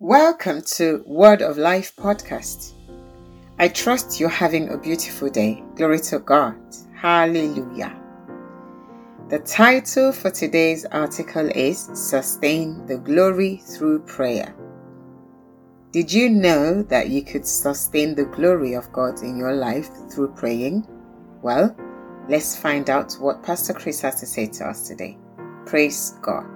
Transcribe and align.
Welcome 0.00 0.62
to 0.76 1.02
Word 1.06 1.42
of 1.42 1.58
Life 1.58 1.96
podcast. 1.96 2.70
I 3.58 3.66
trust 3.66 4.20
you're 4.20 4.28
having 4.28 4.68
a 4.68 4.78
beautiful 4.78 5.28
day. 5.28 5.64
Glory 5.74 5.98
to 6.02 6.20
God. 6.20 6.54
Hallelujah. 6.94 8.00
The 9.28 9.40
title 9.40 10.12
for 10.12 10.30
today's 10.30 10.84
article 10.84 11.50
is 11.50 11.90
Sustain 11.94 12.86
the 12.86 12.98
Glory 12.98 13.56
Through 13.56 14.04
Prayer. 14.04 14.54
Did 15.90 16.12
you 16.12 16.30
know 16.30 16.84
that 16.84 17.08
you 17.08 17.22
could 17.22 17.44
sustain 17.44 18.14
the 18.14 18.26
glory 18.26 18.74
of 18.74 18.92
God 18.92 19.20
in 19.24 19.36
your 19.36 19.54
life 19.54 19.88
through 20.12 20.32
praying? 20.36 20.86
Well, 21.42 21.76
let's 22.28 22.56
find 22.56 22.88
out 22.88 23.14
what 23.14 23.42
Pastor 23.42 23.74
Chris 23.74 24.00
has 24.02 24.20
to 24.20 24.26
say 24.26 24.46
to 24.46 24.64
us 24.68 24.86
today. 24.86 25.18
Praise 25.66 26.14
God. 26.22 26.46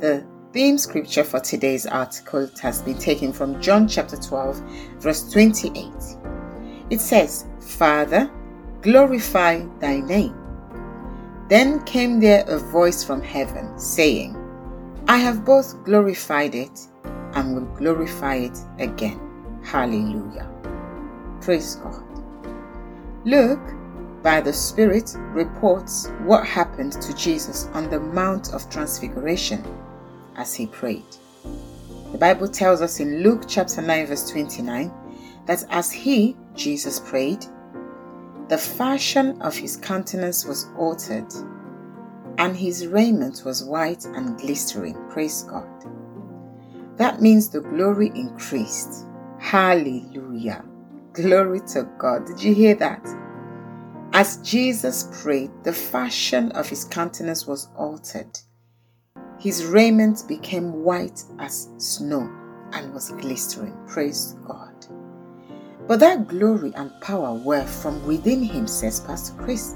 The 0.00 0.26
theme 0.54 0.78
scripture 0.78 1.24
for 1.24 1.40
today's 1.40 1.84
article 1.84 2.48
has 2.62 2.80
been 2.80 2.96
taken 2.96 3.32
from 3.32 3.60
John 3.60 3.88
chapter 3.88 4.16
12, 4.16 4.62
verse 5.00 5.28
28. 5.32 5.90
It 6.90 7.00
says, 7.00 7.46
Father, 7.58 8.30
glorify 8.80 9.66
thy 9.80 9.98
name. 9.98 10.36
Then 11.48 11.82
came 11.82 12.20
there 12.20 12.44
a 12.46 12.60
voice 12.60 13.02
from 13.02 13.20
heaven 13.20 13.76
saying, 13.76 14.36
I 15.08 15.16
have 15.16 15.44
both 15.44 15.82
glorified 15.82 16.54
it 16.54 16.86
and 17.32 17.56
will 17.56 17.74
glorify 17.74 18.36
it 18.36 18.56
again. 18.78 19.60
Hallelujah. 19.64 20.48
Praise 21.40 21.74
God. 21.82 22.04
Luke, 23.24 23.74
by 24.22 24.40
the 24.40 24.52
Spirit, 24.52 25.16
reports 25.32 26.12
what 26.22 26.46
happened 26.46 26.92
to 26.92 27.12
Jesus 27.16 27.66
on 27.72 27.90
the 27.90 27.98
Mount 27.98 28.54
of 28.54 28.70
Transfiguration 28.70 29.64
as 30.36 30.54
he 30.54 30.66
prayed. 30.66 31.04
The 32.12 32.18
Bible 32.18 32.48
tells 32.48 32.80
us 32.80 33.00
in 33.00 33.22
Luke 33.22 33.44
chapter 33.48 33.82
9, 33.82 34.06
verse 34.06 34.30
29, 34.30 34.92
that 35.46 35.64
as 35.70 35.90
he, 35.90 36.36
Jesus, 36.54 37.00
prayed, 37.00 37.44
the 38.48 38.58
fashion 38.58 39.40
of 39.42 39.56
his 39.56 39.76
countenance 39.76 40.44
was 40.44 40.68
altered, 40.76 41.32
and 42.38 42.56
his 42.56 42.86
raiment 42.86 43.42
was 43.44 43.64
white 43.64 44.04
and 44.04 44.38
glistering. 44.38 44.96
Praise 45.10 45.42
God. 45.42 45.68
That 46.96 47.20
means 47.20 47.48
the 47.48 47.60
glory 47.60 48.12
increased. 48.14 49.06
Hallelujah. 49.38 50.64
Glory 51.12 51.60
to 51.72 51.88
God. 51.98 52.26
Did 52.26 52.42
you 52.42 52.54
hear 52.54 52.74
that? 52.76 53.04
As 54.12 54.36
Jesus 54.38 55.08
prayed, 55.22 55.50
the 55.64 55.72
fashion 55.72 56.52
of 56.52 56.68
his 56.68 56.84
countenance 56.84 57.46
was 57.46 57.68
altered 57.76 58.38
his 59.38 59.64
raiment 59.64 60.24
became 60.26 60.72
white 60.72 61.22
as 61.38 61.68
snow 61.78 62.30
and 62.72 62.92
was 62.92 63.10
glistering. 63.10 63.76
Praise 63.86 64.36
God. 64.46 64.74
But 65.86 66.00
that 66.00 66.28
glory 66.28 66.72
and 66.76 66.90
power 67.00 67.34
were 67.34 67.66
from 67.66 68.04
within 68.06 68.42
him, 68.42 68.66
says 68.66 69.00
Pastor 69.00 69.34
Chris. 69.42 69.74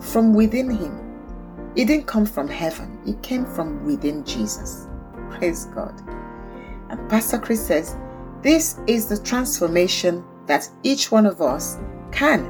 From 0.00 0.34
within 0.34 0.70
him. 0.70 0.98
It 1.74 1.86
didn't 1.86 2.06
come 2.06 2.26
from 2.26 2.48
heaven, 2.48 2.98
it 3.06 3.22
came 3.22 3.46
from 3.46 3.84
within 3.86 4.24
Jesus. 4.24 4.88
Praise 5.30 5.64
God. 5.66 5.98
And 6.90 7.08
Pastor 7.08 7.38
Chris 7.38 7.66
says, 7.66 7.96
This 8.42 8.78
is 8.86 9.06
the 9.06 9.18
transformation 9.18 10.22
that 10.46 10.68
each 10.82 11.10
one 11.10 11.24
of 11.24 11.40
us 11.40 11.78
can 12.10 12.44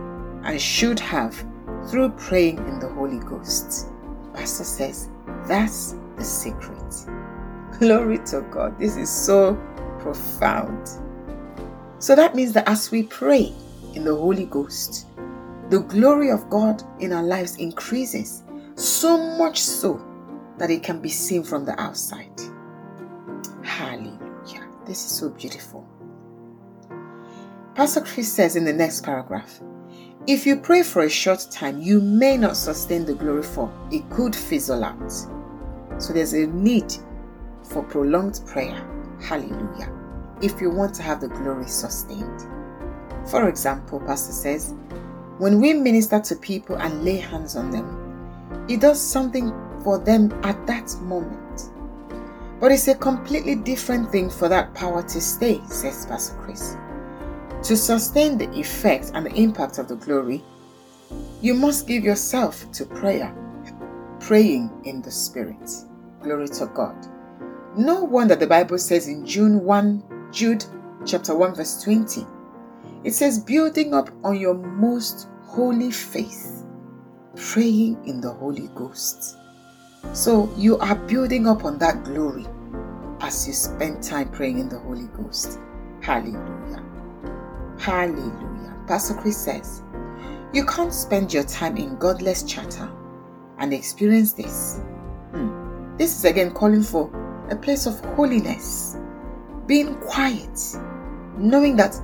and 0.44 0.60
should 0.60 0.98
have 0.98 1.46
through 1.88 2.10
praying 2.10 2.58
in 2.58 2.80
the 2.80 2.88
Holy 2.88 3.20
Ghost. 3.20 3.86
Pastor 4.34 4.64
says, 4.64 5.08
That's 5.46 5.96
the 6.16 6.24
secret. 6.24 7.06
Glory 7.78 8.18
to 8.26 8.42
God. 8.50 8.78
This 8.78 8.96
is 8.96 9.10
so 9.10 9.54
profound. 9.98 10.88
So 11.98 12.14
that 12.14 12.34
means 12.34 12.52
that 12.52 12.68
as 12.68 12.90
we 12.90 13.04
pray 13.04 13.52
in 13.94 14.04
the 14.04 14.14
Holy 14.14 14.46
Ghost, 14.46 15.06
the 15.70 15.80
glory 15.80 16.30
of 16.30 16.48
God 16.50 16.82
in 17.00 17.12
our 17.12 17.22
lives 17.22 17.56
increases 17.56 18.44
so 18.74 19.16
much 19.38 19.60
so 19.60 20.04
that 20.58 20.70
it 20.70 20.82
can 20.82 21.00
be 21.00 21.08
seen 21.08 21.42
from 21.42 21.64
the 21.64 21.80
outside. 21.80 22.40
Hallelujah. 23.62 24.68
This 24.86 25.04
is 25.04 25.10
so 25.10 25.30
beautiful. 25.30 25.86
Pastor 27.74 28.02
Chris 28.02 28.30
says 28.30 28.54
in 28.54 28.64
the 28.64 28.72
next 28.72 29.02
paragraph 29.02 29.60
if 30.26 30.46
you 30.46 30.56
pray 30.56 30.82
for 30.82 31.02
a 31.02 31.10
short 31.10 31.46
time, 31.50 31.80
you 31.80 32.00
may 32.00 32.36
not 32.36 32.56
sustain 32.56 33.04
the 33.04 33.14
glory 33.14 33.42
for 33.42 33.72
it 33.90 34.08
could 34.10 34.36
fizzle 34.36 34.84
out. 34.84 35.10
So 35.98 36.12
there's 36.12 36.32
a 36.32 36.46
need 36.46 36.94
for 37.62 37.82
prolonged 37.82 38.40
prayer. 38.46 38.86
Hallelujah. 39.20 39.92
If 40.40 40.60
you 40.60 40.70
want 40.70 40.94
to 40.96 41.02
have 41.02 41.20
the 41.20 41.28
glory 41.28 41.66
sustained. 41.66 42.46
For 43.28 43.48
example, 43.48 44.00
Pastor 44.00 44.32
says, 44.32 44.74
when 45.38 45.60
we 45.60 45.72
minister 45.72 46.20
to 46.20 46.36
people 46.36 46.76
and 46.76 47.04
lay 47.04 47.16
hands 47.16 47.56
on 47.56 47.70
them, 47.70 48.66
it 48.68 48.80
does 48.80 49.00
something 49.00 49.52
for 49.82 49.98
them 49.98 50.32
at 50.44 50.66
that 50.66 50.94
moment. 51.02 51.70
But 52.60 52.70
it's 52.70 52.86
a 52.86 52.94
completely 52.94 53.56
different 53.56 54.12
thing 54.12 54.30
for 54.30 54.48
that 54.48 54.72
power 54.74 55.02
to 55.02 55.20
stay, 55.20 55.60
says 55.66 56.06
Pastor 56.06 56.36
Chris. 56.36 56.76
To 57.64 57.76
sustain 57.76 58.38
the 58.38 58.50
effect 58.58 59.12
and 59.14 59.26
the 59.26 59.34
impact 59.34 59.78
of 59.78 59.86
the 59.88 59.94
glory, 59.94 60.42
you 61.40 61.54
must 61.54 61.86
give 61.86 62.02
yourself 62.02 62.70
to 62.72 62.84
prayer, 62.84 63.34
praying 64.20 64.70
in 64.84 65.00
the 65.00 65.10
Spirit. 65.10 65.70
Glory 66.22 66.48
to 66.48 66.66
God. 66.66 66.96
No 67.76 68.02
wonder 68.02 68.34
the 68.34 68.46
Bible 68.46 68.78
says 68.78 69.08
in 69.08 69.24
June 69.24 69.64
1, 69.64 70.30
Jude 70.32 70.64
chapter 71.06 71.34
1, 71.34 71.54
verse 71.54 71.82
20, 71.82 72.26
it 73.04 73.12
says, 73.12 73.38
building 73.38 73.94
up 73.94 74.10
on 74.24 74.38
your 74.38 74.54
most 74.54 75.28
holy 75.44 75.90
faith, 75.90 76.64
praying 77.36 78.02
in 78.06 78.20
the 78.20 78.30
Holy 78.30 78.68
Ghost. 78.74 79.36
So 80.12 80.52
you 80.56 80.78
are 80.78 80.96
building 80.96 81.46
up 81.46 81.64
on 81.64 81.78
that 81.78 82.04
glory 82.04 82.46
as 83.20 83.46
you 83.46 83.52
spend 83.52 84.02
time 84.02 84.30
praying 84.30 84.58
in 84.58 84.68
the 84.68 84.78
Holy 84.80 85.06
Ghost. 85.16 85.58
Hallelujah. 86.00 86.84
Hallelujah. 87.82 88.76
Pastor 88.86 89.14
Chris 89.14 89.36
says, 89.36 89.82
You 90.52 90.64
can't 90.64 90.94
spend 90.94 91.34
your 91.34 91.42
time 91.42 91.76
in 91.76 91.96
godless 91.96 92.44
chatter 92.44 92.88
and 93.58 93.74
experience 93.74 94.32
this. 94.34 94.78
Hmm. 95.32 95.96
This 95.96 96.16
is 96.16 96.24
again 96.24 96.52
calling 96.52 96.84
for 96.84 97.10
a 97.50 97.56
place 97.56 97.86
of 97.86 97.98
holiness, 98.14 98.96
being 99.66 99.96
quiet, 99.96 100.56
knowing 101.36 101.74
that 101.74 101.96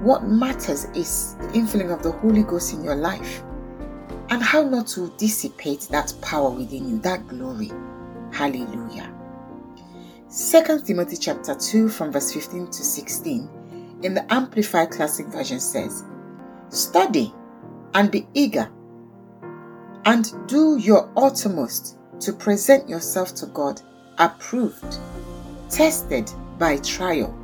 what 0.00 0.24
matters 0.24 0.86
is 0.94 1.34
the 1.34 1.48
infilling 1.48 1.92
of 1.92 2.02
the 2.02 2.12
Holy 2.12 2.42
Ghost 2.42 2.72
in 2.72 2.82
your 2.82 2.96
life 2.96 3.42
and 4.30 4.42
how 4.42 4.62
not 4.62 4.86
to 4.86 5.12
dissipate 5.18 5.82
that 5.90 6.14
power 6.22 6.48
within 6.48 6.88
you, 6.88 6.98
that 7.00 7.28
glory. 7.28 7.72
Hallelujah. 8.32 9.12
2 10.30 10.80
Timothy 10.82 11.18
chapter 11.18 11.54
2 11.54 11.90
from 11.90 12.10
verse 12.10 12.32
15 12.32 12.68
to 12.68 12.82
16 12.82 13.57
in 14.02 14.14
the 14.14 14.32
Amplified 14.32 14.90
Classic 14.90 15.26
Version 15.26 15.60
says, 15.60 16.04
Study 16.68 17.34
and 17.94 18.10
be 18.10 18.26
eager 18.34 18.70
and 20.04 20.32
do 20.46 20.76
your 20.78 21.10
uttermost 21.16 21.98
to 22.20 22.32
present 22.32 22.88
yourself 22.88 23.34
to 23.36 23.46
God 23.46 23.80
approved, 24.18 24.98
tested 25.70 26.30
by 26.58 26.76
trial, 26.78 27.36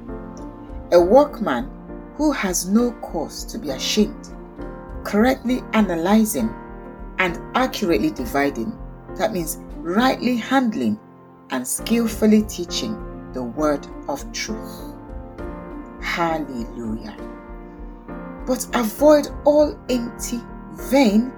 a 0.93 1.01
workman 1.01 1.71
who 2.17 2.33
has 2.33 2.69
no 2.69 2.93
cause 3.01 3.45
to 3.45 3.59
be 3.59 3.71
ashamed, 3.71 4.31
correctly 5.05 5.61
analyzing 5.73 6.53
and 7.19 7.39
accurately 7.57 8.11
dividing, 8.11 8.77
that 9.17 9.33
means 9.33 9.59
rightly 9.77 10.37
handling 10.37 10.99
and 11.51 11.67
skillfully 11.67 12.43
teaching 12.43 12.95
the 13.33 13.43
word 13.43 13.87
of 14.09 14.31
truth. 14.33 14.94
Hallelujah. 16.15 17.17
But 18.47 18.67
avoid 18.75 19.29
all 19.45 19.77
empty, 19.89 20.41
vain, 20.91 21.33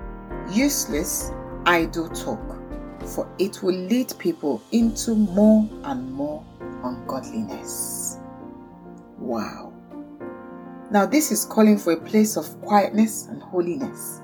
useless, 0.52 1.30
idle 1.64 2.08
talk 2.10 2.56
for 3.06 3.28
it 3.38 3.62
will 3.62 3.74
lead 3.74 4.12
people 4.18 4.62
into 4.72 5.14
more 5.14 5.68
and 5.84 6.12
more 6.12 6.44
ungodliness. 6.82 8.18
Wow. 9.18 9.72
Now, 10.90 11.06
this 11.06 11.32
is 11.32 11.44
calling 11.44 11.78
for 11.78 11.92
a 11.92 12.00
place 12.00 12.36
of 12.36 12.60
quietness 12.62 13.26
and 13.26 13.42
holiness. 13.42 14.20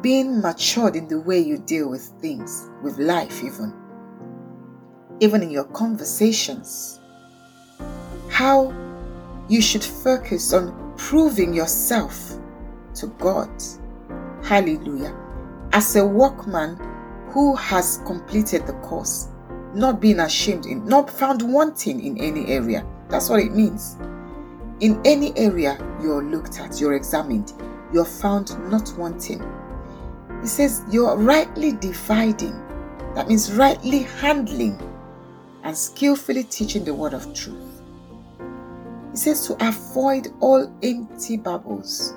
Being 0.00 0.40
matured 0.40 0.96
in 0.96 1.08
the 1.08 1.20
way 1.20 1.38
you 1.38 1.58
deal 1.58 1.88
with 1.88 2.02
things, 2.20 2.68
with 2.82 2.98
life, 2.98 3.42
even. 3.42 3.72
Even 5.20 5.42
in 5.42 5.50
your 5.50 5.64
conversations. 5.64 7.00
How 8.32 8.74
you 9.48 9.60
should 9.60 9.84
focus 9.84 10.54
on 10.54 10.94
proving 10.96 11.52
yourself 11.52 12.32
to 12.94 13.08
God. 13.18 13.50
Hallelujah. 14.42 15.14
As 15.74 15.96
a 15.96 16.06
workman 16.06 16.78
who 17.28 17.54
has 17.56 18.00
completed 18.06 18.66
the 18.66 18.72
course, 18.80 19.28
not 19.74 20.00
being 20.00 20.20
ashamed 20.20 20.64
in, 20.64 20.82
not 20.86 21.10
found 21.10 21.42
wanting 21.42 22.02
in 22.02 22.16
any 22.16 22.46
area. 22.46 22.86
That's 23.10 23.28
what 23.28 23.40
it 23.40 23.52
means. 23.52 23.98
In 24.80 24.98
any 25.04 25.36
area 25.36 25.76
you're 26.00 26.24
looked 26.24 26.58
at, 26.58 26.80
you're 26.80 26.94
examined, 26.94 27.52
you're 27.92 28.06
found 28.06 28.58
not 28.70 28.94
wanting. 28.96 29.42
It 30.42 30.48
says 30.48 30.80
you're 30.90 31.18
rightly 31.18 31.72
dividing. 31.72 32.58
That 33.14 33.28
means 33.28 33.52
rightly 33.52 34.04
handling 34.04 34.80
and 35.64 35.76
skillfully 35.76 36.44
teaching 36.44 36.82
the 36.82 36.94
word 36.94 37.12
of 37.12 37.34
truth. 37.34 37.71
It 39.12 39.18
says 39.18 39.46
to 39.46 39.66
avoid 39.66 40.28
all 40.40 40.72
empty 40.82 41.36
babbles, 41.36 42.14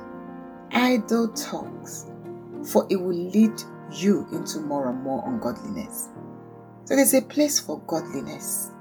idle 0.72 1.28
talks, 1.30 2.10
for 2.64 2.88
it 2.90 2.96
will 2.96 3.14
lead 3.14 3.52
you 3.92 4.26
into 4.32 4.60
more 4.62 4.88
and 4.88 5.04
more 5.04 5.22
ungodliness. 5.28 6.10
So 6.86 6.96
there's 6.96 7.14
a 7.14 7.22
place 7.22 7.60
for 7.60 7.80
godliness. 7.82 8.72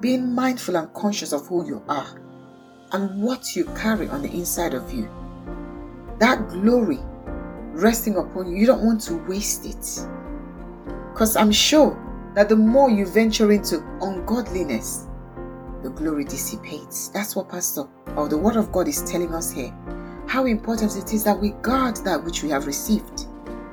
Being 0.00 0.32
mindful 0.32 0.76
and 0.76 0.92
conscious 0.94 1.32
of 1.32 1.46
who 1.46 1.66
you 1.66 1.82
are 1.88 2.20
and 2.92 3.22
what 3.22 3.56
you 3.56 3.64
carry 3.76 4.08
on 4.08 4.22
the 4.22 4.30
inside 4.30 4.74
of 4.74 4.92
you. 4.92 5.08
That 6.20 6.48
glory 6.48 7.00
resting 7.72 8.16
upon 8.16 8.50
you, 8.50 8.56
you 8.56 8.66
don't 8.66 8.84
want 8.84 9.00
to 9.02 9.16
waste 9.26 9.66
it. 9.66 10.06
Because 11.12 11.36
I'm 11.36 11.52
sure 11.52 11.98
that 12.34 12.48
the 12.48 12.56
more 12.56 12.90
you 12.90 13.06
venture 13.06 13.50
into 13.50 13.82
ungodliness, 14.00 15.05
the 15.82 15.90
glory 15.90 16.24
dissipates. 16.24 17.08
That's 17.08 17.36
what 17.36 17.48
Pastor 17.48 17.84
or 18.16 18.28
the 18.28 18.38
Word 18.38 18.56
of 18.56 18.72
God 18.72 18.88
is 18.88 19.02
telling 19.10 19.34
us 19.34 19.50
here. 19.50 19.74
How 20.26 20.46
important 20.46 20.96
it 20.96 21.12
is 21.12 21.24
that 21.24 21.38
we 21.38 21.50
guard 21.62 21.96
that 22.04 22.24
which 22.24 22.42
we 22.42 22.50
have 22.50 22.66
received. 22.66 23.26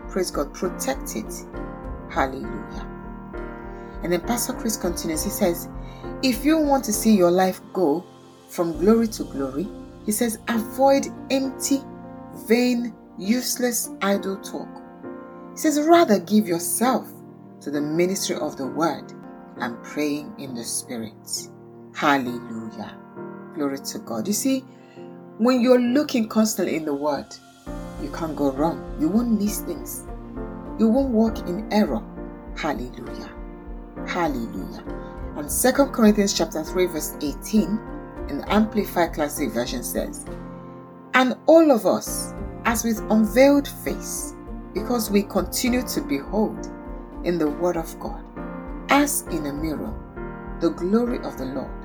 Praise 0.10 0.30
God, 0.30 0.54
protect 0.54 1.16
it. 1.16 1.34
Hallelujah. 2.10 2.90
And 4.04 4.12
then 4.12 4.22
Pastor 4.22 4.54
Chris 4.54 4.78
continues. 4.78 5.24
He 5.24 5.30
says, 5.30 5.70
If 6.22 6.46
you 6.46 6.58
want 6.58 6.84
to 6.86 6.94
see 6.94 7.16
your 7.16 7.32
life 7.32 7.62
go 7.74 8.04
from 8.50 8.78
glory 8.78 9.08
to 9.08 9.24
glory, 9.24 9.68
he 10.06 10.12
says, 10.12 10.40
avoid 10.48 11.08
empty, 11.32 11.82
vain, 12.46 12.94
useless, 13.18 13.90
idle 14.02 14.38
talk. 14.38 14.68
He 15.52 15.58
says, 15.58 15.80
rather 15.82 16.20
give 16.20 16.48
yourself 16.48 17.08
to 17.62 17.72
the 17.72 17.82
ministry 17.82 18.36
of 18.36 18.58
the 18.58 18.68
word 18.68 19.14
and 19.58 19.82
praying 19.84 20.34
in 20.38 20.54
the 20.54 20.64
spirit. 20.64 21.50
Hallelujah. 21.94 22.98
Glory 23.56 23.78
to 23.78 24.00
God. 24.00 24.28
You 24.28 24.34
see, 24.34 24.62
when 25.38 25.62
you're 25.62 25.80
looking 25.80 26.28
constantly 26.28 26.76
in 26.76 26.86
the 26.86 26.94
word, 26.94 27.28
you 28.02 28.10
can't 28.12 28.36
go 28.36 28.52
wrong. 28.52 28.98
You 29.00 29.10
won't 29.10 29.40
miss 29.40 29.62
things. 29.62 30.06
You 30.80 30.90
won't 30.90 31.10
walk 31.10 31.40
in 31.48 31.72
error. 31.72 32.04
Hallelujah. 32.58 33.30
Hallelujah. 34.08 34.84
And 35.38 35.50
2 35.50 35.72
Corinthians 35.92 36.34
chapter 36.38 36.64
3 36.64 36.86
verse 36.88 37.16
18 37.22 37.80
in 38.30 38.38
the 38.40 38.54
Amplified 38.54 39.14
Classic 39.14 39.52
Version 39.52 39.84
says, 39.84 40.26
And 41.14 41.36
all 41.46 41.72
of 41.72 41.86
us, 41.86 42.34
as 42.66 42.84
with 42.84 43.00
unveiled 43.12 43.68
face, 43.68 44.36
because 44.74 45.12
we 45.12 45.24
continue 45.24 45.82
to 45.88 46.02
behold 46.02 46.68
in 47.24 47.38
the 47.38 47.50
Word 47.50 47.78
of 47.78 48.00
God, 48.00 48.24
as 48.90 49.22
in 49.32 49.46
a 49.46 49.54
mirror, 49.54 49.94
the 50.60 50.70
glory 50.70 51.20
of 51.20 51.38
the 51.38 51.46
Lord, 51.46 51.83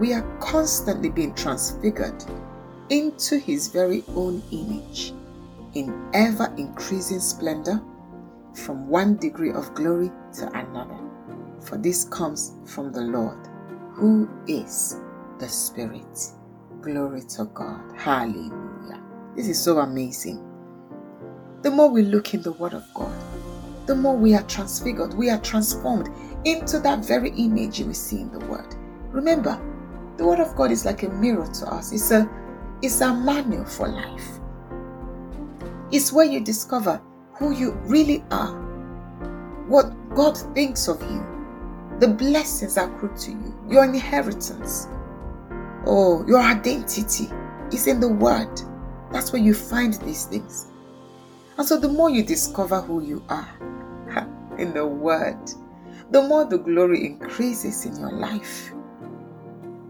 we 0.00 0.12
are 0.12 0.38
constantly 0.38 1.10
being 1.10 1.34
transfigured 1.34 2.24
into 2.90 3.38
His 3.38 3.68
very 3.68 4.04
own 4.14 4.42
image 4.50 5.12
in 5.74 6.08
ever 6.14 6.52
increasing 6.56 7.20
splendor 7.20 7.82
from 8.54 8.88
one 8.88 9.16
degree 9.16 9.50
of 9.50 9.74
glory 9.74 10.10
to 10.34 10.48
another 10.58 11.04
for 11.64 11.78
this 11.78 12.04
comes 12.04 12.52
from 12.66 12.92
the 12.92 13.00
Lord, 13.00 13.38
who 13.94 14.28
is 14.46 15.00
the 15.38 15.48
Spirit. 15.48 16.32
Glory 16.82 17.22
to 17.22 17.46
God. 17.46 17.80
Hallelujah. 17.96 19.02
This 19.34 19.48
is 19.48 19.62
so 19.62 19.78
amazing. 19.78 20.44
The 21.62 21.70
more 21.70 21.88
we 21.88 22.02
look 22.02 22.34
in 22.34 22.42
the 22.42 22.52
Word 22.52 22.74
of 22.74 22.84
God, 22.92 23.12
the 23.86 23.94
more 23.94 24.16
we 24.16 24.34
are 24.34 24.42
transfigured, 24.42 25.14
we 25.14 25.30
are 25.30 25.40
transformed 25.40 26.10
into 26.44 26.78
that 26.80 27.04
very 27.04 27.30
image 27.30 27.80
we 27.80 27.94
see 27.94 28.20
in 28.20 28.30
the 28.30 28.44
Word. 28.46 28.74
Remember, 29.10 29.58
the 30.16 30.26
Word 30.26 30.40
of 30.40 30.54
God 30.56 30.70
is 30.70 30.84
like 30.84 31.02
a 31.02 31.08
mirror 31.08 31.46
to 31.46 31.66
us. 31.66 31.92
It's 31.92 32.10
a 32.10 32.28
it's 32.82 33.00
a 33.00 33.14
manual 33.14 33.64
for 33.64 33.88
life. 33.88 34.28
It's 35.90 36.12
where 36.12 36.26
you 36.26 36.40
discover 36.40 37.00
who 37.34 37.52
you 37.52 37.72
really 37.84 38.24
are, 38.30 38.54
what 39.68 39.92
God 40.14 40.36
thinks 40.54 40.88
of 40.88 41.00
you, 41.02 41.24
the 41.98 42.08
blessings 42.08 42.76
accrue 42.76 43.16
to 43.16 43.30
you, 43.30 43.58
your 43.68 43.84
inheritance. 43.84 44.88
Oh, 45.86 46.24
your 46.26 46.40
identity 46.40 47.28
is 47.72 47.86
in 47.86 48.00
the 48.00 48.08
Word. 48.08 48.60
That's 49.12 49.32
where 49.32 49.42
you 49.42 49.54
find 49.54 49.94
these 49.94 50.24
things. 50.26 50.66
And 51.56 51.66
so, 51.66 51.78
the 51.78 51.88
more 51.88 52.10
you 52.10 52.24
discover 52.24 52.80
who 52.80 53.02
you 53.02 53.22
are 53.28 53.48
in 54.58 54.74
the 54.74 54.86
Word, 54.86 55.38
the 56.10 56.22
more 56.22 56.44
the 56.44 56.58
glory 56.58 57.06
increases 57.06 57.86
in 57.86 57.96
your 57.98 58.12
life. 58.12 58.72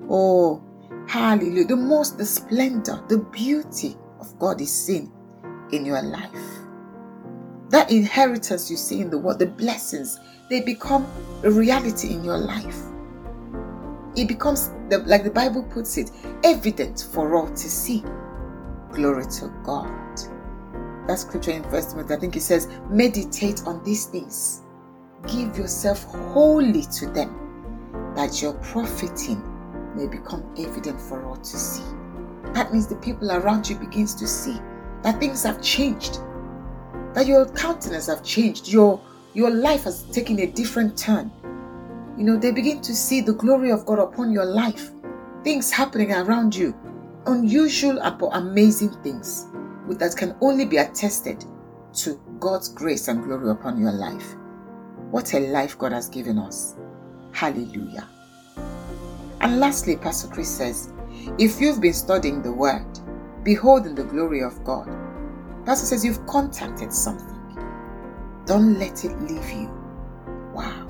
Oh, 0.08 0.62
hallelujah. 1.08 1.66
The 1.66 1.76
most 1.76 2.18
the 2.18 2.24
splendor, 2.24 3.02
the 3.08 3.18
beauty 3.18 3.96
of 4.20 4.38
God 4.38 4.60
is 4.60 4.72
seen 4.72 5.12
in 5.72 5.84
your 5.84 6.02
life. 6.02 6.30
That 7.70 7.90
inheritance 7.90 8.70
you 8.70 8.76
see 8.76 9.00
in 9.00 9.10
the 9.10 9.18
Word, 9.18 9.38
the 9.38 9.46
blessings 9.46 10.18
they 10.50 10.60
become 10.60 11.06
a 11.42 11.50
reality 11.50 12.12
in 12.12 12.22
your 12.22 12.38
life. 12.38 12.78
It 14.16 14.28
becomes, 14.28 14.70
the, 14.90 14.98
like 15.06 15.24
the 15.24 15.30
Bible 15.30 15.62
puts 15.64 15.96
it, 15.96 16.10
evident 16.44 17.08
for 17.12 17.34
all 17.34 17.48
to 17.48 17.56
see. 17.56 18.04
Glory 18.92 19.24
to 19.24 19.52
God. 19.64 19.88
That 21.08 21.18
scripture 21.18 21.50
in 21.50 21.64
First 21.64 21.90
Timothy, 21.90 22.14
I 22.14 22.18
think 22.18 22.36
it 22.36 22.42
says, 22.42 22.68
meditate 22.88 23.62
on 23.66 23.82
these 23.84 24.06
things. 24.06 24.62
Give 25.26 25.56
yourself 25.58 26.04
wholly 26.04 26.82
to 26.98 27.06
them, 27.06 28.12
that 28.14 28.40
your 28.40 28.52
profiting 28.54 29.42
may 29.94 30.06
become 30.06 30.44
evident 30.58 31.00
for 31.00 31.24
all 31.24 31.36
to 31.36 31.56
see. 31.56 31.82
That 32.52 32.72
means 32.72 32.86
the 32.86 32.96
people 32.96 33.32
around 33.32 33.68
you 33.68 33.76
begins 33.76 34.14
to 34.16 34.26
see 34.26 34.60
that 35.02 35.20
things 35.20 35.42
have 35.42 35.62
changed, 35.62 36.20
that 37.14 37.26
your 37.26 37.46
countenance 37.46 38.06
have 38.06 38.22
changed, 38.22 38.68
your 38.68 39.00
your 39.34 39.50
life 39.50 39.84
has 39.84 40.04
taken 40.04 40.38
a 40.38 40.46
different 40.46 40.96
turn. 40.96 41.30
You 42.16 42.24
know, 42.24 42.36
they 42.36 42.52
begin 42.52 42.80
to 42.82 42.94
see 42.94 43.20
the 43.20 43.32
glory 43.32 43.72
of 43.72 43.84
God 43.84 43.98
upon 43.98 44.30
your 44.30 44.44
life, 44.44 44.92
things 45.42 45.72
happening 45.72 46.12
around 46.12 46.54
you, 46.54 46.74
unusual 47.26 48.00
and 48.00 48.22
amazing 48.32 48.90
things 49.02 49.46
that 49.88 50.16
can 50.16 50.36
only 50.40 50.64
be 50.64 50.76
attested 50.76 51.44
to 51.94 52.20
God's 52.38 52.68
grace 52.68 53.08
and 53.08 53.24
glory 53.24 53.50
upon 53.50 53.80
your 53.80 53.92
life. 53.92 54.36
What 55.10 55.34
a 55.34 55.40
life 55.40 55.76
God 55.76 55.92
has 55.92 56.08
given 56.08 56.38
us. 56.38 56.76
Hallelujah. 57.32 58.08
And 59.44 59.60
lastly, 59.60 59.96
Pastor 59.96 60.28
Chris 60.28 60.48
says, 60.48 60.90
if 61.38 61.60
you've 61.60 61.78
been 61.78 61.92
studying 61.92 62.40
the 62.40 62.50
Word, 62.50 62.86
beholding 63.42 63.94
the 63.94 64.04
glory 64.04 64.42
of 64.42 64.64
God, 64.64 64.88
Pastor 65.66 65.84
says 65.84 66.02
you've 66.02 66.24
contacted 66.26 66.90
something. 66.90 67.28
Don't 68.46 68.78
let 68.78 69.04
it 69.04 69.14
leave 69.20 69.50
you. 69.50 69.70
Wow. 70.54 70.88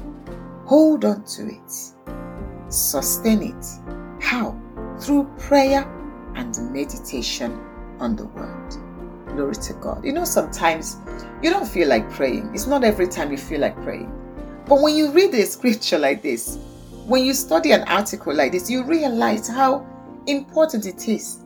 Hold 0.66 1.04
on 1.04 1.24
to 1.24 1.48
it. 1.48 2.72
Sustain 2.72 3.42
it. 3.42 4.22
How? 4.22 4.56
Through 5.00 5.24
prayer 5.36 5.82
and 6.36 6.56
meditation 6.72 7.60
on 7.98 8.14
the 8.14 8.26
Word. 8.26 8.70
Glory 9.34 9.56
to 9.56 9.72
God. 9.74 10.04
You 10.04 10.12
know, 10.12 10.24
sometimes 10.24 10.98
you 11.42 11.50
don't 11.50 11.66
feel 11.66 11.88
like 11.88 12.08
praying. 12.12 12.52
It's 12.54 12.68
not 12.68 12.84
every 12.84 13.08
time 13.08 13.32
you 13.32 13.36
feel 13.36 13.60
like 13.60 13.74
praying. 13.82 14.12
But 14.68 14.80
when 14.80 14.94
you 14.94 15.10
read 15.10 15.34
a 15.34 15.44
scripture 15.44 15.98
like 15.98 16.22
this, 16.22 16.56
when 17.06 17.24
you 17.24 17.34
study 17.34 17.72
an 17.72 17.82
article 17.82 18.34
like 18.34 18.52
this, 18.52 18.70
you 18.70 18.82
realize 18.84 19.48
how 19.48 19.86
important 20.26 20.86
it 20.86 21.08
is 21.08 21.44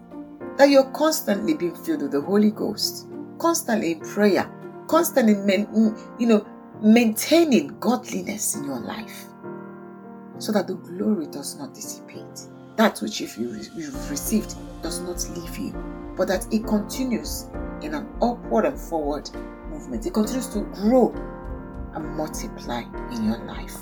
that 0.57 0.71
you're 0.71 0.91
constantly 0.91 1.55
being 1.55 1.75
filled 1.75 2.03
with 2.03 2.13
the 2.13 2.21
Holy 2.21 2.51
Ghost, 2.51 3.09
constantly 3.39 3.93
in 3.93 4.01
prayer, 4.01 4.51
constantly, 4.89 5.35
mm, 5.35 6.21
you 6.21 6.27
know, 6.27 6.47
maintaining 6.81 7.79
godliness 7.81 8.55
in 8.57 8.65
your 8.65 8.81
life 8.81 9.25
so 10.39 10.53
that 10.53 10.67
the 10.67 10.75
glory 10.75 11.27
does 11.27 11.57
not 11.59 11.75
dissipate. 11.75 12.49
That 12.77 13.01
which 13.01 13.21
if 13.21 13.37
you 13.37 13.61
you've 13.75 14.11
received 14.11 14.55
does 14.83 15.01
not 15.01 15.29
leave 15.37 15.59
you, 15.59 15.73
but 16.17 16.29
that 16.29 16.47
it 16.53 16.65
continues 16.67 17.47
in 17.83 17.95
an 17.95 18.09
upward 18.23 18.65
and 18.65 18.79
forward 18.79 19.29
movement. 19.69 20.07
It 20.07 20.15
continues 20.15 20.47
to 20.49 20.61
grow 20.75 21.13
and 21.95 22.17
multiply 22.17 22.83
in 23.13 23.25
your 23.25 23.39
life. 23.39 23.77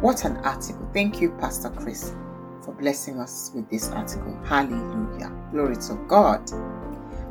What 0.00 0.24
an 0.24 0.36
article. 0.38 0.88
Thank 0.92 1.20
you, 1.20 1.30
Pastor 1.40 1.70
Chris, 1.70 2.14
for 2.62 2.74
blessing 2.74 3.18
us 3.18 3.50
with 3.54 3.68
this 3.70 3.88
article. 3.90 4.38
Hallelujah. 4.44 5.32
Glory 5.50 5.76
to 5.76 5.94
God. 6.06 6.50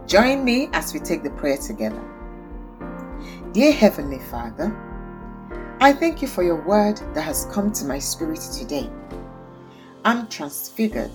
Join 0.07 0.43
me 0.43 0.69
as 0.73 0.93
we 0.93 0.99
take 0.99 1.23
the 1.23 1.29
prayer 1.31 1.57
together. 1.57 2.01
Dear 3.51 3.71
Heavenly 3.71 4.19
Father, 4.19 4.75
I 5.79 5.93
thank 5.93 6.21
you 6.21 6.27
for 6.27 6.43
your 6.43 6.61
word 6.65 6.97
that 7.13 7.21
has 7.21 7.45
come 7.51 7.71
to 7.73 7.85
my 7.85 7.99
spirit 7.99 8.39
today. 8.39 8.89
I'm 10.03 10.27
transfigured, 10.27 11.11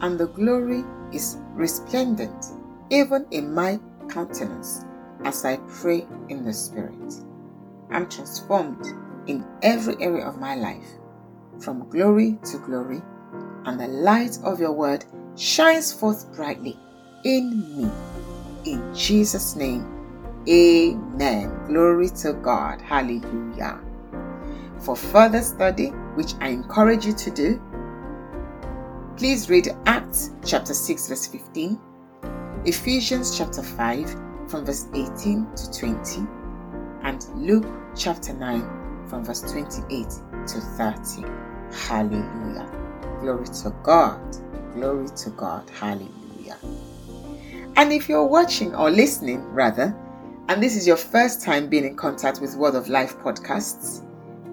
and 0.00 0.18
the 0.18 0.28
glory 0.28 0.84
is 1.12 1.38
resplendent 1.52 2.46
even 2.90 3.26
in 3.30 3.52
my 3.52 3.80
countenance 4.08 4.84
as 5.24 5.44
I 5.44 5.56
pray 5.68 6.06
in 6.28 6.44
the 6.44 6.52
Spirit. 6.52 7.14
I'm 7.90 8.08
transformed 8.08 8.84
in 9.26 9.44
every 9.62 9.96
area 10.00 10.26
of 10.26 10.38
my 10.38 10.54
life, 10.54 10.86
from 11.60 11.88
glory 11.88 12.38
to 12.44 12.58
glory, 12.58 13.02
and 13.64 13.80
the 13.80 13.88
light 13.88 14.38
of 14.44 14.60
your 14.60 14.72
word 14.72 15.04
shines 15.36 15.92
forth 15.92 16.34
brightly 16.34 16.78
in 17.24 17.60
me. 17.76 17.90
In 18.70 18.94
Jesus' 18.94 19.56
name, 19.56 19.86
amen. 20.48 21.66
Glory 21.66 22.08
to 22.10 22.34
God. 22.34 22.80
Hallelujah. 22.80 23.80
For 24.80 24.96
further 24.96 25.42
study, 25.42 25.88
which 26.14 26.34
I 26.40 26.48
encourage 26.48 27.06
you 27.06 27.14
to 27.14 27.30
do, 27.30 27.62
please 29.16 29.48
read 29.48 29.68
Acts 29.86 30.32
chapter 30.44 30.74
6, 30.74 31.08
verse 31.08 31.26
15, 31.26 31.80
Ephesians 32.66 33.36
chapter 33.36 33.62
5, 33.62 34.10
from 34.48 34.66
verse 34.66 34.86
18 34.94 35.46
to 35.56 35.78
20, 35.78 36.26
and 37.02 37.26
Luke 37.34 37.66
chapter 37.96 38.32
9 38.34 38.83
from 39.08 39.24
verse 39.24 39.40
28 39.40 40.08
to 40.46 40.60
30. 40.60 41.24
Hallelujah. 41.72 42.70
Glory 43.20 43.46
to 43.46 43.74
God. 43.82 44.20
Glory 44.74 45.08
to 45.08 45.30
God. 45.30 45.68
Hallelujah. 45.70 46.56
And 47.76 47.92
if 47.92 48.08
you're 48.08 48.26
watching 48.26 48.74
or 48.74 48.90
listening, 48.90 49.42
rather, 49.46 49.96
and 50.48 50.62
this 50.62 50.76
is 50.76 50.86
your 50.86 50.96
first 50.96 51.42
time 51.42 51.68
being 51.68 51.84
in 51.84 51.96
contact 51.96 52.40
with 52.40 52.56
Word 52.56 52.74
of 52.74 52.88
Life 52.88 53.18
podcasts, 53.18 54.04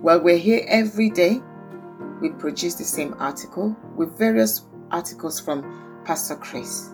well, 0.02 0.20
we're 0.20 0.38
here 0.38 0.66
every 0.68 1.10
day. 1.10 1.42
We 2.22 2.30
produce 2.30 2.76
the 2.76 2.84
same 2.84 3.16
article 3.20 3.76
with 3.96 4.18
various 4.18 4.66
articles 4.90 5.40
from 5.40 6.02
Pastor 6.06 6.36
Chris. 6.36 6.90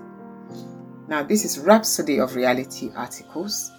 Now, 1.08 1.24
this 1.24 1.46
is 1.46 1.60
Rhapsody 1.60 2.20
of 2.20 2.36
Reality 2.36 2.92
articles 2.96 3.72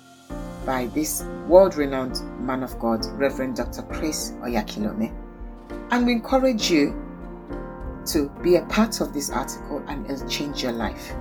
by 0.65 0.87
this 0.87 1.23
world 1.47 1.77
renowned 1.77 2.21
man 2.41 2.63
of 2.63 2.79
God, 2.79 3.05
Reverend 3.13 3.57
Dr. 3.57 3.83
Chris 3.83 4.33
Oyakhilome. 4.43 5.13
And 5.91 6.07
we 6.07 6.13
encourage 6.13 6.71
you 6.71 6.95
to 8.07 8.29
be 8.43 8.57
a 8.57 8.63
part 8.67 9.01
of 9.01 9.13
this 9.13 9.31
article 9.31 9.83
and 9.89 10.11
it'll 10.11 10.29
change 10.29 10.63
your 10.63 10.73
life. 10.73 11.15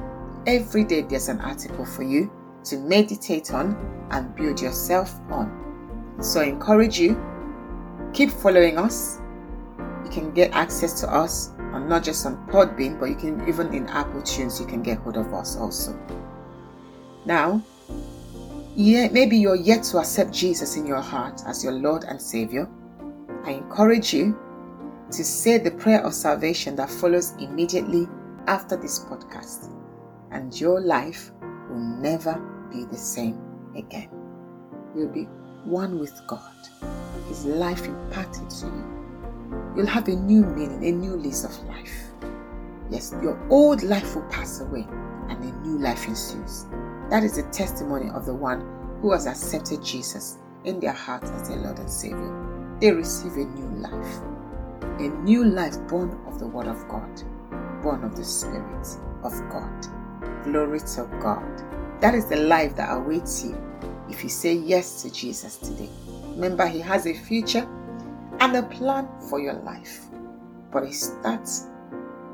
Every 0.46 0.84
day 0.84 1.02
there's 1.02 1.30
an 1.30 1.42
article 1.42 1.86
for 1.86 2.04
you 2.04 2.32
to 2.66 2.78
meditate 2.78 3.54
on 3.54 3.76
and 4.12 4.36
build 4.36 4.62
yourself 4.62 5.14
on. 5.30 6.18
So 6.22 6.42
I 6.42 6.46
encourage 6.46 7.00
you, 7.00 7.22
keep 8.14 8.32
following 8.32 8.78
us. 8.78 9.20
You 10.04 10.10
can 10.10 10.34
get 10.34 10.52
access 10.54 11.00
to 11.02 11.14
us 11.14 11.52
and 11.58 11.90
not 11.90 12.04
just 12.04 12.26
on 12.26 12.38
Podbean, 12.48 13.00
but 13.00 13.10
you 13.10 13.16
can 13.16 13.48
even 13.48 13.74
in 13.74 13.88
Apple 13.88 14.22
Tunes, 14.22 14.60
you 14.60 14.66
can 14.66 14.82
get 14.82 15.00
hold 15.00 15.18
of 15.18 15.34
us 15.34 15.58
also. 15.58 15.98
Now, 17.26 17.62
yeah, 18.78 19.10
maybe 19.10 19.38
you're 19.38 19.56
yet 19.56 19.84
to 19.86 19.98
accept 19.98 20.32
Jesus 20.32 20.78
in 20.78 20.86
your 20.86 21.02
heart 21.02 21.42
as 21.46 21.64
your 21.64 21.74
Lord 21.74 22.06
and 22.06 22.22
Savior. 22.22 22.70
I 23.44 23.52
encourage 23.52 24.14
you 24.14 24.38
to 25.12 25.24
say 25.24 25.58
the 25.58 25.72
prayer 25.72 26.02
of 26.06 26.14
salvation 26.14 26.76
that 26.78 26.90
follows 26.90 27.34
immediately 27.40 28.08
after 28.48 28.78
this 28.78 29.00
podcast, 29.00 29.74
and 30.32 30.60
your 30.60 30.80
life 30.80 31.32
will 31.42 32.00
never 32.00 32.40
be 32.72 32.86
the 32.86 32.98
same 32.98 33.42
again. 33.76 34.10
You'll 34.96 35.10
be 35.10 35.24
one 35.66 36.00
with 36.00 36.14
God, 36.28 36.56
His 37.28 37.44
life 37.44 37.86
imparted 37.86 38.50
to 38.50 38.66
you 38.68 38.98
you'll 39.78 39.86
have 39.86 40.08
a 40.08 40.16
new 40.16 40.44
meaning, 40.44 40.84
a 40.84 40.92
new 40.92 41.16
lease 41.16 41.44
of 41.44 41.58
life. 41.66 41.94
Yes, 42.90 43.14
your 43.22 43.40
old 43.50 43.84
life 43.84 44.16
will 44.16 44.24
pass 44.24 44.60
away 44.62 44.88
and 45.30 45.44
a 45.44 45.52
new 45.60 45.78
life 45.78 46.08
ensues. 46.08 46.66
That 47.10 47.24
is 47.24 47.38
the 47.38 47.44
testimony 47.52 48.10
of 48.10 48.26
the 48.26 48.34
one 48.34 48.62
who 49.02 49.14
has 49.14 49.28
accepted 49.28 49.84
Jesus 49.84 50.40
in 50.66 50.80
their 50.80 50.92
heart 50.92 51.24
as 51.24 51.48
their 51.48 51.58
Lord 51.58 51.80
and 51.80 51.90
Savior. 51.90 52.78
They 52.82 52.92
receive 52.92 53.34
a 53.34 53.46
new 53.46 53.82
life, 53.82 54.20
a 55.00 55.10
new 55.24 55.46
life 55.46 55.80
born 55.88 56.20
of 56.28 56.38
the 56.40 56.48
Word 56.48 56.68
of 56.68 56.86
God, 56.90 57.22
born 57.82 58.04
of 58.04 58.16
the 58.16 58.26
Spirit 58.26 58.88
of 59.24 59.32
God. 59.50 59.88
Glory 60.44 60.80
to 60.80 61.10
God. 61.22 62.02
That 62.02 62.14
is 62.14 62.26
the 62.26 62.36
life 62.36 62.76
that 62.76 62.94
awaits 62.94 63.44
you 63.44 63.58
if 64.10 64.22
you 64.22 64.30
say 64.30 64.54
yes 64.54 65.02
to 65.02 65.12
Jesus 65.12 65.56
today. 65.58 65.90
Remember, 66.36 66.68
He 66.68 66.80
has 66.82 67.08
a 67.08 67.14
future 67.14 67.68
and 68.40 68.56
a 68.56 68.64
plan 68.64 69.08
for 69.30 69.40
your 69.40 69.54
life. 69.54 70.06
But 70.72 70.84
it 70.84 70.94
starts 70.94 71.68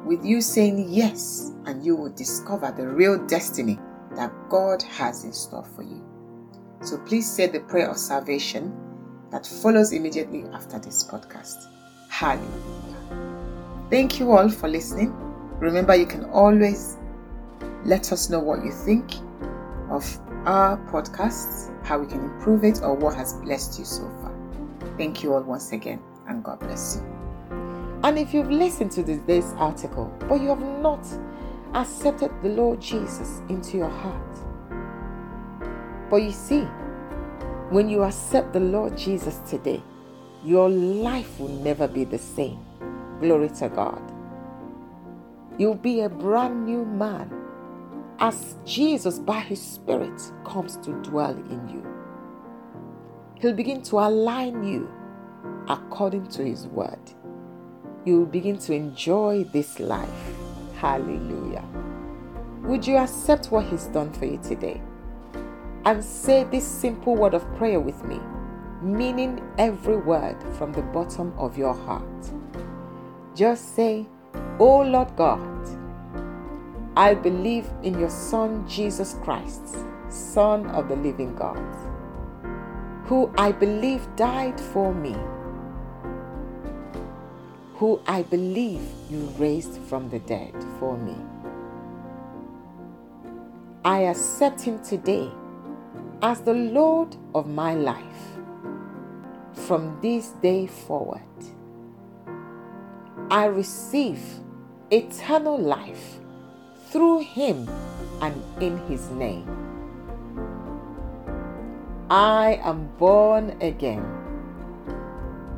with 0.03 0.25
you 0.25 0.41
saying 0.41 0.91
yes, 0.91 1.51
and 1.65 1.85
you 1.85 1.95
will 1.95 2.11
discover 2.11 2.73
the 2.75 2.87
real 2.87 3.23
destiny 3.27 3.79
that 4.15 4.31
God 4.49 4.81
has 4.83 5.23
in 5.23 5.33
store 5.33 5.65
for 5.75 5.83
you. 5.83 6.03
So 6.81 6.97
please 6.99 7.29
say 7.29 7.47
the 7.47 7.61
prayer 7.61 7.89
of 7.89 7.97
salvation 7.97 8.75
that 9.31 9.47
follows 9.47 9.93
immediately 9.93 10.45
after 10.53 10.79
this 10.79 11.03
podcast. 11.03 11.67
Hallelujah. 12.09 13.87
Thank 13.89 14.19
you 14.19 14.31
all 14.31 14.49
for 14.49 14.67
listening. 14.67 15.13
Remember, 15.59 15.95
you 15.95 16.05
can 16.05 16.25
always 16.25 16.97
let 17.85 18.11
us 18.11 18.29
know 18.29 18.39
what 18.39 18.63
you 18.63 18.71
think 18.71 19.13
of 19.89 20.05
our 20.45 20.77
podcasts, 20.91 21.71
how 21.85 21.99
we 21.99 22.07
can 22.07 22.23
improve 22.23 22.63
it, 22.63 22.81
or 22.81 22.93
what 22.93 23.15
has 23.15 23.33
blessed 23.33 23.79
you 23.79 23.85
so 23.85 24.03
far. 24.21 24.33
Thank 24.97 25.23
you 25.23 25.33
all 25.33 25.41
once 25.41 25.71
again, 25.71 26.01
and 26.27 26.43
God 26.43 26.59
bless 26.59 26.97
you. 26.97 27.13
And 28.03 28.19
if 28.19 28.33
you've 28.33 28.51
listened 28.51 28.91
to 28.91 29.03
this 29.03 29.45
article, 29.55 30.13
but 30.27 30.41
you 30.41 30.49
have 30.49 30.59
not 30.59 31.05
accepted 31.73 32.31
the 32.41 32.49
Lord 32.49 32.81
Jesus 32.81 33.41
into 33.49 33.77
your 33.77 33.89
heart, 33.89 34.37
but 36.09 36.17
you 36.17 36.31
see, 36.31 36.67
when 37.69 37.89
you 37.89 38.03
accept 38.03 38.53
the 38.53 38.59
Lord 38.59 38.97
Jesus 38.97 39.39
today, 39.49 39.81
your 40.43 40.69
life 40.69 41.39
will 41.39 41.49
never 41.63 41.87
be 41.87 42.03
the 42.03 42.19
same. 42.19 42.59
Glory 43.19 43.49
to 43.49 43.69
God. 43.69 44.01
You'll 45.57 45.75
be 45.75 46.01
a 46.01 46.09
brand 46.09 46.65
new 46.65 46.85
man 46.85 47.31
as 48.19 48.55
Jesus, 48.65 49.19
by 49.19 49.39
His 49.39 49.61
Spirit, 49.61 50.21
comes 50.45 50.77
to 50.77 50.91
dwell 51.01 51.35
in 51.35 51.69
you. 51.69 51.85
He'll 53.39 53.53
begin 53.53 53.81
to 53.83 53.99
align 53.99 54.63
you 54.63 54.91
according 55.67 56.27
to 56.27 56.43
His 56.43 56.67
word. 56.67 56.99
You 58.05 58.19
will 58.19 58.25
begin 58.25 58.57
to 58.59 58.73
enjoy 58.73 59.45
this 59.45 59.79
life. 59.79 60.42
Hallelujah. 60.83 61.63
Would 62.63 62.85
you 62.85 62.97
accept 62.97 63.51
what 63.51 63.65
He's 63.67 63.85
done 63.85 64.11
for 64.11 64.25
you 64.25 64.37
today? 64.43 64.81
And 65.85 66.03
say 66.03 66.43
this 66.43 66.67
simple 66.67 67.15
word 67.15 67.33
of 67.33 67.47
prayer 67.55 67.79
with 67.79 68.03
me, 68.03 68.19
meaning 68.81 69.41
every 69.57 69.95
word 69.95 70.35
from 70.57 70.73
the 70.73 70.81
bottom 70.81 71.33
of 71.37 71.57
your 71.57 71.73
heart. 71.73 72.03
Just 73.33 73.77
say, 73.77 74.07
Oh 74.59 74.81
Lord 74.81 75.15
God, 75.15 75.39
I 76.97 77.13
believe 77.13 77.69
in 77.81 77.97
your 77.97 78.09
Son 78.09 78.67
Jesus 78.67 79.15
Christ, 79.23 79.77
Son 80.09 80.67
of 80.67 80.89
the 80.89 80.97
living 80.97 81.33
God 81.35 81.63
who 83.05 83.31
I 83.37 83.51
believe 83.51 84.07
died 84.15 84.59
for 84.59 84.93
me, 84.93 85.15
who 87.83 87.99
I 88.07 88.21
believe 88.21 88.79
you 89.09 89.19
raised 89.37 89.77
from 89.89 90.07
the 90.07 90.19
dead 90.19 90.55
for 90.79 90.97
me. 90.97 91.17
I 93.83 94.03
accept 94.03 94.61
him 94.61 94.81
today 94.81 95.29
as 96.21 96.39
the 96.39 96.53
Lord 96.53 97.17
of 97.35 97.49
my 97.49 97.73
life 97.75 98.23
from 99.51 99.99
this 100.01 100.29
day 100.41 100.65
forward. 100.65 101.19
I 103.29 103.47
receive 103.47 104.21
eternal 104.89 105.59
life 105.59 106.21
through 106.87 107.19
him 107.19 107.67
and 108.21 108.41
in 108.61 108.77
his 108.87 109.09
name. 109.09 109.49
I 112.09 112.61
am 112.63 112.87
born 112.97 113.57
again. 113.59 114.05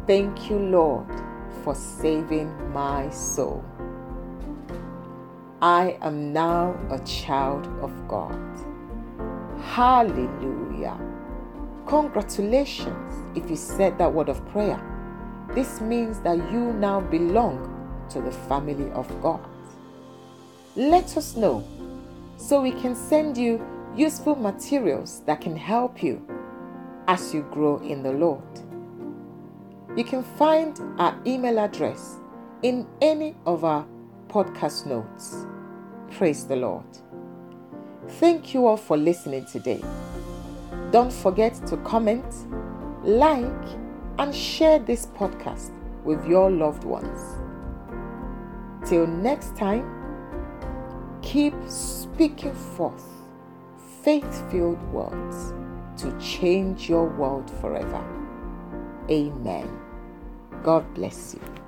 Thank 0.07 0.49
you, 0.49 0.57
Lord, 0.57 1.05
for 1.65 1.73
saving 1.73 2.47
my 2.71 3.09
soul. 3.09 3.65
I 5.63 5.97
am 6.01 6.31
now 6.31 6.77
a 6.91 6.99
child 6.99 7.65
of 7.81 7.91
God. 8.07 8.39
Hallelujah. 9.59 10.95
Congratulations 11.87 13.13
if 13.35 13.49
you 13.49 13.55
said 13.55 13.97
that 13.97 14.13
word 14.13 14.29
of 14.29 14.47
prayer. 14.49 14.79
This 15.55 15.81
means 15.81 16.19
that 16.19 16.37
you 16.51 16.71
now 16.73 17.01
belong 17.01 17.57
to 18.11 18.21
the 18.21 18.31
family 18.31 18.91
of 18.91 19.09
God. 19.23 19.49
Let 20.75 21.17
us 21.17 21.35
know 21.35 21.67
so 22.37 22.61
we 22.61 22.73
can 22.73 22.95
send 22.95 23.37
you 23.37 23.59
useful 23.95 24.35
materials 24.35 25.21
that 25.25 25.41
can 25.41 25.57
help 25.57 26.03
you 26.03 26.21
as 27.07 27.33
you 27.33 27.41
grow 27.51 27.77
in 27.77 28.03
the 28.03 28.11
Lord. 28.11 28.43
You 29.95 30.03
can 30.03 30.23
find 30.23 30.77
our 30.99 31.17
email 31.25 31.57
address 31.57 32.17
in 32.63 32.85
any 33.01 33.33
of 33.45 33.63
our 33.63 33.87
podcast 34.27 34.85
notes. 34.85 35.45
Praise 36.11 36.45
the 36.45 36.57
Lord. 36.57 36.85
Thank 38.09 38.53
you 38.53 38.67
all 38.67 38.75
for 38.75 38.97
listening 38.97 39.45
today. 39.45 39.81
Don't 40.91 41.13
forget 41.13 41.53
to 41.67 41.77
comment, 41.77 42.25
like, 43.03 43.67
and 44.19 44.35
share 44.35 44.79
this 44.79 45.05
podcast 45.05 45.71
with 46.03 46.25
your 46.27 46.51
loved 46.51 46.83
ones. 46.83 47.21
Till 48.85 49.07
next 49.07 49.55
time, 49.55 49.89
keep 51.21 51.53
speaking 51.67 52.53
forth 52.53 53.05
faith 54.03 54.51
filled 54.51 54.81
words 54.91 55.53
to 55.97 56.15
change 56.19 56.89
your 56.89 57.07
world 57.07 57.49
forever. 57.61 58.03
Amen. 59.09 59.84
God 60.65 60.83
bless 60.95 61.35
you. 61.35 61.64